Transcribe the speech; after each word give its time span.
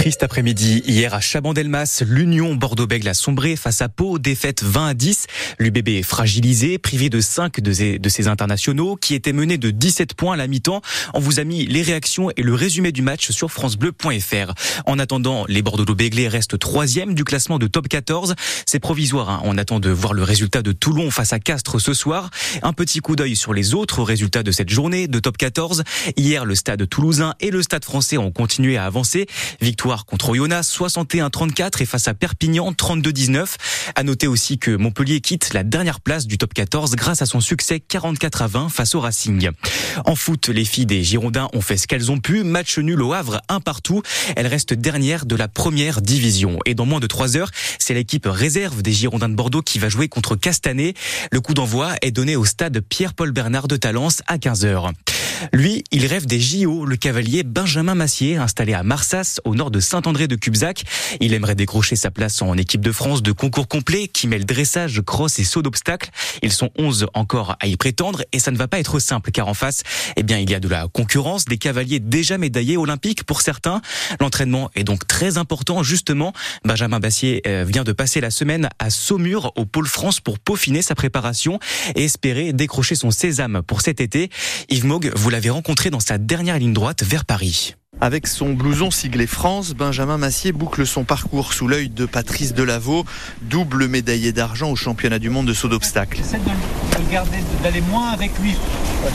Triste 0.00 0.22
après-midi. 0.22 0.82
Hier 0.86 1.12
à 1.12 1.20
Chabandelmas, 1.20 2.02
l'Union 2.06 2.54
Bordeaux-Bègles 2.54 3.08
a 3.08 3.12
sombré 3.12 3.54
face 3.54 3.82
à 3.82 3.90
Pau, 3.90 4.18
défaite 4.18 4.62
20 4.62 4.86
à 4.86 4.94
10. 4.94 5.26
L'UBB 5.58 5.88
est 5.88 6.02
fragilisé, 6.02 6.78
privé 6.78 7.10
de 7.10 7.20
5 7.20 7.60
de 7.60 7.70
ses, 8.08 8.26
internationaux, 8.26 8.96
qui 8.96 9.14
étaient 9.14 9.34
menés 9.34 9.58
de 9.58 9.70
17 9.70 10.14
points 10.14 10.32
à 10.32 10.36
la 10.38 10.46
mi-temps. 10.46 10.80
On 11.12 11.20
vous 11.20 11.38
a 11.38 11.44
mis 11.44 11.66
les 11.66 11.82
réactions 11.82 12.30
et 12.34 12.40
le 12.40 12.54
résumé 12.54 12.92
du 12.92 13.02
match 13.02 13.30
sur 13.30 13.52
francebleu.fr. 13.52 14.54
En 14.86 14.98
attendant, 14.98 15.44
les 15.48 15.60
Bordeaux-Béglés 15.60 16.28
restent 16.28 16.58
troisième 16.58 17.12
du 17.12 17.24
classement 17.24 17.58
de 17.58 17.66
top 17.66 17.86
14. 17.86 18.36
C'est 18.64 18.80
provisoire. 18.80 19.28
Hein. 19.28 19.42
On 19.44 19.58
attend 19.58 19.80
de 19.80 19.90
voir 19.90 20.14
le 20.14 20.22
résultat 20.22 20.62
de 20.62 20.72
Toulon 20.72 21.10
face 21.10 21.34
à 21.34 21.40
Castres 21.40 21.78
ce 21.78 21.92
soir. 21.92 22.30
Un 22.62 22.72
petit 22.72 23.00
coup 23.00 23.16
d'œil 23.16 23.36
sur 23.36 23.52
les 23.52 23.74
autres 23.74 24.02
résultats 24.02 24.42
de 24.44 24.50
cette 24.50 24.70
journée 24.70 25.08
de 25.08 25.18
top 25.18 25.36
14. 25.36 25.84
Hier, 26.16 26.46
le 26.46 26.54
stade 26.54 26.88
toulousain 26.88 27.34
et 27.40 27.50
le 27.50 27.62
stade 27.62 27.84
français 27.84 28.16
ont 28.16 28.30
continué 28.30 28.78
à 28.78 28.86
avancer. 28.86 29.26
Victoire 29.60 29.89
contre 29.98 30.30
Oyonnax 30.30 30.78
61-34 30.78 31.82
et 31.82 31.86
face 31.86 32.06
à 32.08 32.14
Perpignan 32.14 32.70
32-19. 32.72 33.46
À 33.96 34.02
noter 34.02 34.26
aussi 34.26 34.58
que 34.58 34.76
Montpellier 34.76 35.20
quitte 35.20 35.52
la 35.52 35.64
dernière 35.64 36.00
place 36.00 36.26
du 36.26 36.38
top 36.38 36.54
14 36.54 36.94
grâce 36.94 37.22
à 37.22 37.26
son 37.26 37.40
succès 37.40 37.80
44 37.80 38.42
à 38.42 38.46
20 38.46 38.68
face 38.68 38.94
au 38.94 39.00
Racing. 39.00 39.50
En 40.04 40.14
foot, 40.14 40.48
les 40.48 40.64
filles 40.64 40.86
des 40.86 41.02
Girondins 41.02 41.48
ont 41.52 41.60
fait 41.60 41.76
ce 41.76 41.86
qu'elles 41.86 42.10
ont 42.10 42.18
pu. 42.18 42.44
Match 42.44 42.78
nul 42.78 43.02
au 43.02 43.12
Havre, 43.12 43.40
un 43.48 43.60
partout. 43.60 44.02
Elles 44.36 44.46
restent 44.46 44.74
dernières 44.74 45.26
de 45.26 45.34
la 45.34 45.48
première 45.48 46.00
division. 46.00 46.58
Et 46.66 46.74
dans 46.74 46.86
moins 46.86 47.00
de 47.00 47.06
trois 47.06 47.36
heures, 47.36 47.50
c'est 47.78 47.94
l'équipe 47.94 48.26
réserve 48.26 48.82
des 48.82 48.92
Girondins 48.92 49.28
de 49.28 49.34
Bordeaux 49.34 49.62
qui 49.62 49.78
va 49.78 49.88
jouer 49.88 50.08
contre 50.08 50.36
Castanet. 50.36 50.94
Le 51.32 51.40
coup 51.40 51.54
d'envoi 51.54 51.94
est 52.02 52.12
donné 52.12 52.36
au 52.36 52.44
stade 52.44 52.80
Pierre-Paul 52.80 53.32
Bernard 53.32 53.66
de 53.66 53.76
Talence 53.76 54.22
à 54.28 54.38
15h. 54.38 54.92
Lui, 55.52 55.84
il 55.90 56.06
rêve 56.06 56.26
des 56.26 56.40
JO, 56.40 56.84
le 56.84 56.96
cavalier 56.96 57.42
Benjamin 57.42 57.94
Massier, 57.94 58.36
installé 58.36 58.74
à 58.74 58.82
Marsas, 58.82 59.40
au 59.44 59.54
nord 59.54 59.70
de 59.70 59.80
Saint-André 59.80 60.28
de 60.28 60.36
Cubzac. 60.36 60.84
Il 61.20 61.32
aimerait 61.32 61.54
décrocher 61.54 61.96
sa 61.96 62.10
place 62.10 62.42
en 62.42 62.56
équipe 62.56 62.80
de 62.80 62.92
France 62.92 63.22
de 63.22 63.32
concours 63.32 63.68
complet 63.68 64.08
qui 64.08 64.28
mêle 64.28 64.44
dressage, 64.44 65.00
cross 65.00 65.38
et 65.38 65.44
saut 65.44 65.62
d'obstacles. 65.62 66.10
Ils 66.42 66.52
sont 66.52 66.70
11 66.76 67.06
encore 67.14 67.56
à 67.60 67.66
y 67.66 67.76
prétendre 67.76 68.22
et 68.32 68.38
ça 68.38 68.50
ne 68.50 68.56
va 68.56 68.68
pas 68.68 68.78
être 68.78 68.98
simple 68.98 69.30
car 69.30 69.48
en 69.48 69.54
face, 69.54 69.82
eh 70.16 70.22
bien, 70.22 70.38
il 70.38 70.50
y 70.50 70.54
a 70.54 70.60
de 70.60 70.68
la 70.68 70.88
concurrence, 70.88 71.44
des 71.46 71.58
cavaliers 71.58 72.00
déjà 72.00 72.36
médaillés 72.36 72.76
olympiques 72.76 73.24
pour 73.24 73.40
certains. 73.40 73.80
L'entraînement 74.20 74.70
est 74.74 74.84
donc 74.84 75.06
très 75.06 75.38
important. 75.38 75.82
Justement, 75.82 76.32
Benjamin 76.64 76.98
Massier 76.98 77.42
euh, 77.46 77.64
vient 77.66 77.84
de 77.84 77.92
passer 77.92 78.20
la 78.20 78.30
semaine 78.30 78.68
à 78.78 78.90
Saumur 78.90 79.52
au 79.56 79.64
Pôle 79.64 79.86
France 79.86 80.20
pour 80.20 80.38
peaufiner 80.38 80.82
sa 80.82 80.94
préparation 80.94 81.58
et 81.94 82.04
espérer 82.04 82.52
décrocher 82.52 82.94
son 82.94 83.10
sésame 83.10 83.62
pour 83.66 83.80
cet 83.80 84.00
été. 84.00 84.30
Yves 84.68 84.90
vous 85.14 85.29
l'avez 85.30 85.50
rencontré 85.50 85.90
dans 85.90 86.00
sa 86.00 86.18
dernière 86.18 86.58
ligne 86.58 86.72
droite 86.72 87.02
vers 87.02 87.24
Paris. 87.24 87.76
Avec 88.00 88.26
son 88.26 88.52
blouson 88.52 88.90
siglé 88.90 89.26
France, 89.26 89.72
Benjamin 89.72 90.18
Massier 90.18 90.52
boucle 90.52 90.86
son 90.86 91.04
parcours 91.04 91.52
sous 91.52 91.68
l'œil 91.68 91.88
de 91.88 92.06
Patrice 92.06 92.54
Delaveau, 92.54 93.04
double 93.42 93.88
médaillé 93.88 94.32
d'argent 94.32 94.70
au 94.70 94.76
championnat 94.76 95.18
du 95.18 95.30
monde 95.30 95.46
de 95.46 95.54
saut 95.54 95.68
d'obstacle. 95.68 96.20
J'essaie 97.00 97.08
de 97.08 97.12
garder, 97.12 97.38
d'aller 97.62 97.80
moins 97.82 98.10
avec 98.10 98.30
lui 98.38 98.54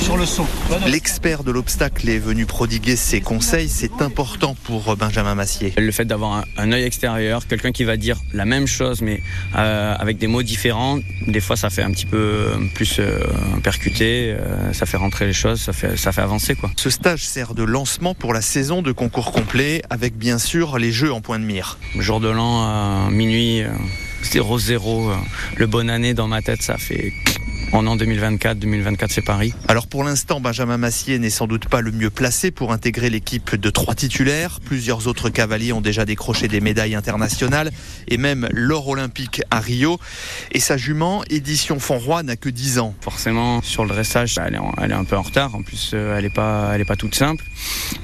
sur 0.00 0.16
le 0.16 0.26
saut. 0.26 0.46
L'expert 0.86 1.42
de 1.44 1.50
l'obstacle 1.50 2.08
est 2.08 2.18
venu 2.18 2.46
prodiguer 2.46 2.96
ses 2.96 3.20
conseils. 3.20 3.68
C'est 3.68 4.02
important 4.02 4.54
pour 4.64 4.96
Benjamin 4.96 5.34
Massier. 5.34 5.72
Le 5.76 5.90
fait 5.92 6.04
d'avoir 6.04 6.44
un, 6.56 6.72
œil 6.72 6.84
extérieur, 6.84 7.46
quelqu'un 7.46 7.72
qui 7.72 7.84
va 7.84 7.96
dire 7.96 8.18
la 8.32 8.44
même 8.44 8.66
chose 8.66 9.02
mais 9.02 9.22
euh, 9.56 9.94
avec 9.98 10.18
des 10.18 10.26
mots 10.26 10.42
différents, 10.42 10.98
des 11.26 11.40
fois 11.40 11.56
ça 11.56 11.70
fait 11.70 11.82
un 11.82 11.90
petit 11.90 12.06
peu 12.06 12.48
plus 12.74 12.98
euh, 12.98 13.18
percuté, 13.62 14.34
euh, 14.38 14.72
ça 14.72 14.86
fait 14.86 14.96
rentrer 14.96 15.26
les 15.26 15.32
choses, 15.32 15.60
ça 15.60 15.72
fait, 15.72 15.96
ça 15.96 16.12
fait 16.12 16.22
avancer. 16.22 16.54
Quoi. 16.54 16.70
Ce 16.76 16.90
stage 16.90 17.24
sert 17.24 17.54
de 17.54 17.62
lancement 17.62 18.14
pour 18.14 18.32
la 18.34 18.42
saison 18.42 18.82
de 18.82 18.92
concours 18.92 19.32
complet 19.32 19.82
avec 19.90 20.16
bien 20.16 20.38
sûr 20.38 20.78
les 20.78 20.92
jeux 20.92 21.12
en 21.12 21.20
point 21.20 21.38
de 21.38 21.44
mire. 21.44 21.78
Jour 21.98 22.20
de 22.20 22.28
l'an, 22.28 23.10
minuit, 23.10 23.64
0-0, 24.22 25.10
euh, 25.10 25.16
le 25.56 25.66
bon 25.66 25.90
année 25.90 26.14
dans 26.14 26.28
ma 26.28 26.42
tête, 26.42 26.62
ça 26.62 26.78
fait 26.78 27.12
en 27.72 27.86
an 27.86 27.96
2024. 27.96 28.58
2024, 28.58 29.10
c'est 29.10 29.22
Paris. 29.22 29.54
Alors 29.68 29.86
pour 29.86 30.04
l'instant, 30.04 30.40
Benjamin 30.40 30.76
Massier 30.76 31.18
n'est 31.18 31.30
sans 31.30 31.46
doute 31.46 31.68
pas 31.68 31.80
le 31.80 31.90
mieux 31.90 32.10
placé 32.10 32.50
pour 32.50 32.72
intégrer 32.72 33.10
l'équipe 33.10 33.56
de 33.56 33.70
trois 33.70 33.94
titulaires. 33.94 34.60
Plusieurs 34.64 35.06
autres 35.06 35.30
cavaliers 35.30 35.72
ont 35.72 35.80
déjà 35.80 36.04
décroché 36.04 36.48
des 36.48 36.60
médailles 36.60 36.94
internationales 36.94 37.70
et 38.08 38.16
même 38.16 38.48
l'or 38.52 38.88
olympique 38.88 39.42
à 39.50 39.60
Rio. 39.60 39.98
Et 40.52 40.60
sa 40.60 40.76
jument, 40.76 41.22
édition 41.30 41.78
Fonroy, 41.78 42.22
n'a 42.22 42.36
que 42.36 42.48
10 42.48 42.78
ans. 42.78 42.94
Forcément, 43.00 43.62
sur 43.62 43.84
le 43.84 43.90
dressage, 43.90 44.38
elle 44.38 44.54
est, 44.54 44.94
un 44.94 45.04
peu 45.04 45.16
en 45.16 45.22
retard. 45.22 45.54
En 45.54 45.62
plus, 45.62 45.92
euh, 45.94 46.16
elle 46.16 46.24
n'est 46.24 46.30
pas, 46.30 46.72
elle 46.74 46.80
est 46.80 46.86
pas 46.86 46.96
toute 46.96 47.14
simple. 47.14 47.44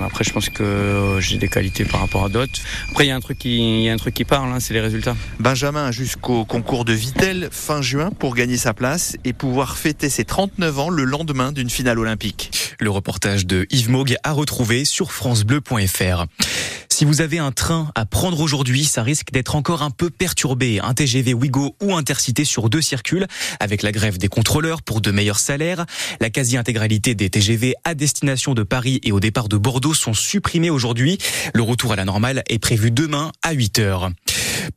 Après, 0.00 0.25
je 0.25 0.33
pense 0.33 0.49
que 0.49 0.62
euh, 0.62 1.21
j'ai 1.21 1.39
des 1.39 1.49
qualités 1.49 1.85
par 1.85 2.00
rapport 2.00 2.25
à 2.25 2.29
d'autres. 2.29 2.61
Après, 2.91 3.05
il 3.05 3.09
y 3.09 3.12
a 3.12 3.17
un 3.17 3.21
truc 3.21 3.39
qui, 3.39 3.83
y 3.83 3.91
a 3.91 3.93
un 3.93 3.97
truc 3.97 4.15
qui 4.15 4.25
parle, 4.25 4.50
hein, 4.53 4.61
c'est 4.61 4.75
les 4.75 4.81
résultats. 4.81 5.17
Benjamin 5.41 5.87
a 5.87 5.93
jusqu'au 5.93 6.45
concours 6.45 6.85
de 6.85 6.93
Vitel 6.93 7.49
fin 7.50 7.83
juin 7.83 8.11
pour 8.19 8.35
gagner 8.35 8.56
sa 8.56 8.73
place 8.73 9.17
et 9.25 9.33
pouvoir 9.33 9.58
fêter 9.67 10.09
ses 10.09 10.25
39 10.25 10.79
ans 10.79 10.89
le 10.89 11.05
lendemain 11.05 11.53
d'une 11.53 11.69
finale 11.69 11.99
olympique. 11.99 12.51
Le 12.79 12.91
reportage 12.91 13.45
de 13.45 13.67
Yves 13.71 13.91
Mogue 13.91 14.17
à 14.23 14.33
retrouver 14.33 14.85
sur 14.85 15.11
francebleu.fr. 15.11 16.27
Si 16.89 17.05
vous 17.05 17.21
avez 17.21 17.39
un 17.39 17.53
train 17.53 17.91
à 17.95 18.07
prendre 18.07 18.41
aujourd'hui, 18.41 18.85
ça 18.85 19.03
risque 19.03 19.31
d'être 19.33 19.55
encore 19.55 19.83
un 19.83 19.91
peu 19.91 20.11
perturbé. 20.11 20.81
Un 20.81 20.95
TGV 20.95 21.35
Ouigo 21.35 21.77
ou 21.81 21.95
Intercité 21.95 22.45
sur 22.45 22.69
deux 22.69 22.81
circules, 22.81 23.27
avec 23.61 23.83
la 23.83 23.93
grève 23.93 24.19
des 24.19 24.29
contrôleurs 24.29 24.83
pour 24.83 25.01
de 25.01 25.11
meilleurs 25.11 25.39
salaires. 25.39 25.87
La 26.21 26.31
quasi-intégralité 26.31 27.15
des 27.15 27.31
TGV 27.31 27.75
à 27.85 27.95
destination 27.95 28.55
de 28.55 28.63
Paris 28.63 29.01
et 29.05 29.13
au 29.13 29.21
départ 29.21 29.49
de 29.49 29.57
Bordeaux 29.57 29.95
sont 29.95 30.15
supprimés 30.15 30.71
aujourd'hui. 30.71 31.19
Le 31.55 31.63
retour 31.63 31.93
à 31.93 31.97
la 31.97 32.05
normale 32.05 32.43
est 32.49 32.59
prévu 32.59 32.91
demain 32.91 33.33
à 33.43 33.53
8 33.53 33.79
heures. 33.79 34.11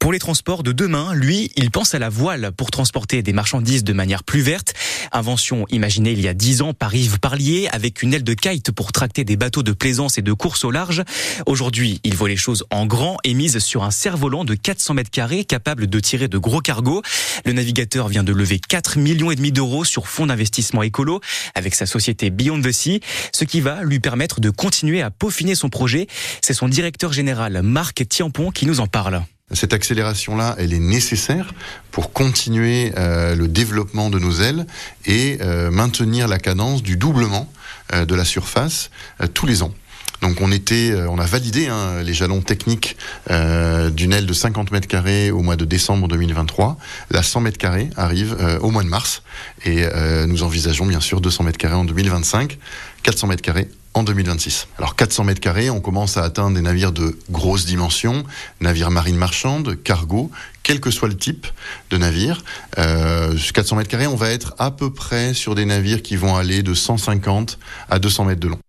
Pour 0.01 0.11
les 0.11 0.17
transports 0.17 0.63
de 0.63 0.71
demain, 0.71 1.13
lui, 1.13 1.51
il 1.55 1.69
pense 1.69 1.93
à 1.93 1.99
la 1.99 2.09
voile 2.09 2.51
pour 2.57 2.71
transporter 2.71 3.21
des 3.21 3.33
marchandises 3.33 3.83
de 3.83 3.93
manière 3.93 4.23
plus 4.23 4.41
verte. 4.41 4.73
Invention 5.11 5.67
imaginée 5.69 6.11
il 6.11 6.21
y 6.21 6.27
a 6.27 6.33
10 6.33 6.63
ans 6.63 6.73
par 6.73 6.95
Yves 6.95 7.19
Parlier 7.19 7.69
avec 7.71 8.01
une 8.01 8.15
aile 8.15 8.23
de 8.23 8.33
kite 8.33 8.71
pour 8.71 8.93
tracter 8.93 9.25
des 9.25 9.35
bateaux 9.35 9.61
de 9.61 9.73
plaisance 9.73 10.17
et 10.17 10.23
de 10.23 10.33
course 10.33 10.65
au 10.65 10.71
large. 10.71 11.03
Aujourd'hui, 11.45 12.01
il 12.03 12.15
voit 12.15 12.29
les 12.29 12.35
choses 12.35 12.65
en 12.71 12.87
grand 12.87 13.17
et 13.23 13.35
mise 13.35 13.59
sur 13.59 13.83
un 13.83 13.91
cerf-volant 13.91 14.43
de 14.43 14.55
400 14.55 14.95
mètres 14.95 15.11
carrés 15.11 15.45
capable 15.45 15.85
de 15.85 15.99
tirer 15.99 16.27
de 16.27 16.39
gros 16.39 16.61
cargos. 16.61 17.03
Le 17.45 17.53
navigateur 17.53 18.07
vient 18.07 18.23
de 18.23 18.33
lever 18.33 18.57
4 18.57 18.97
millions 18.97 19.29
et 19.29 19.35
demi 19.35 19.51
d'euros 19.51 19.85
sur 19.85 20.07
fonds 20.07 20.25
d'investissement 20.25 20.81
écolo 20.81 21.21
avec 21.53 21.75
sa 21.75 21.85
société 21.85 22.31
Beyond 22.31 22.61
the 22.61 22.71
Sea, 22.71 23.01
ce 23.31 23.43
qui 23.43 23.61
va 23.61 23.83
lui 23.83 23.99
permettre 23.99 24.39
de 24.39 24.49
continuer 24.49 25.03
à 25.03 25.11
peaufiner 25.11 25.53
son 25.53 25.69
projet. 25.69 26.07
C'est 26.41 26.55
son 26.55 26.67
directeur 26.67 27.13
général 27.13 27.61
Marc 27.61 28.07
Tiampon 28.09 28.49
qui 28.49 28.65
nous 28.65 28.79
en 28.79 28.87
parle. 28.87 29.21
Cette 29.53 29.73
accélération-là, 29.73 30.55
elle 30.57 30.73
est 30.73 30.79
nécessaire 30.79 31.53
pour 31.91 32.13
continuer 32.13 32.93
euh, 32.97 33.35
le 33.35 33.47
développement 33.47 34.09
de 34.09 34.17
nos 34.17 34.41
ailes 34.41 34.65
et 35.05 35.39
euh, 35.41 35.71
maintenir 35.71 36.27
la 36.27 36.39
cadence 36.39 36.83
du 36.83 36.95
doublement 36.95 37.51
euh, 37.93 38.05
de 38.05 38.15
la 38.15 38.23
surface 38.23 38.91
tous 39.33 39.45
les 39.45 39.61
ans. 39.61 39.73
Donc 40.21 40.39
on 40.41 40.51
était, 40.51 40.93
on 41.09 41.17
a 41.17 41.25
validé 41.25 41.67
hein, 41.67 42.01
les 42.03 42.13
jalons 42.13 42.41
techniques 42.41 42.97
d'une 43.29 44.13
aile 44.13 44.25
de 44.25 44.33
50 44.33 44.71
mètres 44.71 44.87
carrés 44.87 45.31
au 45.31 45.41
mois 45.41 45.55
de 45.55 45.65
décembre 45.65 46.07
2023. 46.07 46.77
La 47.09 47.23
100 47.23 47.41
mètres 47.41 47.57
carrés 47.57 47.89
arrive 47.97 48.37
au 48.61 48.69
mois 48.69 48.83
de 48.83 48.87
mars 48.89 49.23
et 49.65 49.85
nous 50.27 50.43
envisageons 50.43 50.85
bien 50.85 50.99
sûr 50.99 51.21
200 51.21 51.43
mètres 51.43 51.57
carrés 51.57 51.75
en 51.75 51.85
2025, 51.85 52.57
400 53.03 53.27
mètres 53.27 53.41
carrés 53.41 53.67
en 53.93 54.03
2026. 54.03 54.67
Alors 54.77 54.95
400 54.95 55.25
mètres 55.25 55.41
carrés, 55.41 55.69
on 55.69 55.81
commence 55.81 56.17
à 56.17 56.23
atteindre 56.23 56.55
des 56.55 56.61
navires 56.61 56.91
de 56.91 57.17
grosses 57.29 57.65
dimensions, 57.65 58.23
navires 58.61 58.91
marines 58.91 59.17
marchandes, 59.17 59.81
cargo, 59.83 60.31
quel 60.63 60.79
que 60.79 60.91
soit 60.91 61.09
le 61.09 61.17
type 61.17 61.47
de 61.89 61.97
navire. 61.97 62.43
Euh, 62.77 63.37
400 63.53 63.75
mètres 63.75 63.89
carrés, 63.89 64.07
on 64.07 64.15
va 64.15 64.29
être 64.29 64.53
à 64.59 64.71
peu 64.71 64.93
près 64.93 65.33
sur 65.33 65.55
des 65.55 65.65
navires 65.65 66.01
qui 66.01 66.15
vont 66.15 66.35
aller 66.35 66.63
de 66.63 66.73
150 66.73 67.59
à 67.89 67.99
200 67.99 68.25
mètres 68.25 68.41
de 68.41 68.47
long. 68.47 68.60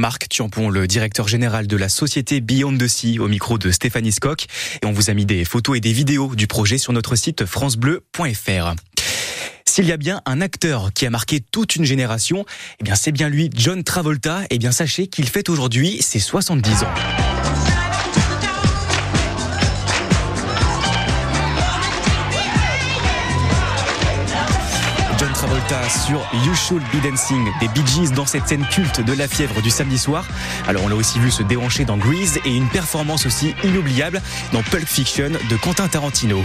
Marc 0.00 0.30
Tiampon, 0.30 0.70
le 0.70 0.86
directeur 0.86 1.28
général 1.28 1.66
de 1.66 1.76
la 1.76 1.90
société 1.90 2.40
Beyond 2.40 2.78
the 2.78 2.88
Sea, 2.88 3.18
au 3.18 3.28
micro 3.28 3.58
de 3.58 3.70
Stéphanie 3.70 4.12
Skock. 4.12 4.46
Et 4.82 4.86
on 4.86 4.92
vous 4.92 5.10
a 5.10 5.14
mis 5.14 5.26
des 5.26 5.44
photos 5.44 5.76
et 5.76 5.80
des 5.80 5.92
vidéos 5.92 6.34
du 6.34 6.46
projet 6.46 6.78
sur 6.78 6.94
notre 6.94 7.16
site 7.16 7.44
francebleu.fr. 7.44 8.74
S'il 9.66 9.84
y 9.84 9.92
a 9.92 9.98
bien 9.98 10.22
un 10.24 10.40
acteur 10.40 10.90
qui 10.94 11.04
a 11.04 11.10
marqué 11.10 11.40
toute 11.40 11.76
une 11.76 11.84
génération, 11.84 12.46
eh 12.80 12.84
bien 12.84 12.94
c'est 12.94 13.12
bien 13.12 13.28
lui, 13.28 13.50
John 13.54 13.84
Travolta. 13.84 14.40
Eh 14.48 14.56
bien 14.56 14.72
sachez 14.72 15.06
qu'il 15.06 15.28
fête 15.28 15.50
aujourd'hui 15.50 16.00
ses 16.00 16.18
70 16.18 16.84
ans. 16.84 16.94
Sur 25.70 26.26
You 26.44 26.52
Should 26.52 26.82
Be 26.92 27.00
Dancing 27.00 27.48
des 27.60 27.68
Bee 27.68 28.10
dans 28.16 28.26
cette 28.26 28.48
scène 28.48 28.66
culte 28.72 29.00
de 29.00 29.12
la 29.12 29.28
fièvre 29.28 29.62
du 29.62 29.70
samedi 29.70 29.98
soir. 29.98 30.26
Alors 30.66 30.82
on 30.82 30.88
l'a 30.88 30.96
aussi 30.96 31.20
vu 31.20 31.30
se 31.30 31.44
déhancher 31.44 31.84
dans 31.84 31.96
Grease 31.96 32.40
et 32.44 32.56
une 32.56 32.68
performance 32.68 33.24
aussi 33.24 33.54
inoubliable 33.62 34.20
dans 34.52 34.64
Pulp 34.64 34.88
Fiction 34.88 35.30
de 35.30 35.56
Quentin 35.56 35.86
Tarantino. 35.86 36.42